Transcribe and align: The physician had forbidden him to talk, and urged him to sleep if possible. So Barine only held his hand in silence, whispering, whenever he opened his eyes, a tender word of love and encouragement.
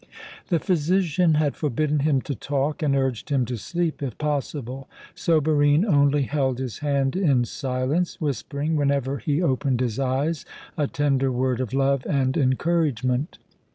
The 0.47 0.57
physician 0.57 1.35
had 1.35 1.55
forbidden 1.55 1.99
him 1.99 2.21
to 2.21 2.33
talk, 2.33 2.81
and 2.81 2.95
urged 2.95 3.29
him 3.29 3.45
to 3.45 3.55
sleep 3.55 4.01
if 4.01 4.17
possible. 4.17 4.89
So 5.13 5.39
Barine 5.39 5.85
only 5.85 6.23
held 6.23 6.57
his 6.57 6.79
hand 6.79 7.15
in 7.15 7.45
silence, 7.45 8.19
whispering, 8.19 8.75
whenever 8.75 9.19
he 9.19 9.43
opened 9.43 9.79
his 9.79 9.99
eyes, 9.99 10.43
a 10.75 10.87
tender 10.87 11.31
word 11.31 11.61
of 11.61 11.71
love 11.71 12.03
and 12.07 12.35
encouragement. 12.35 13.37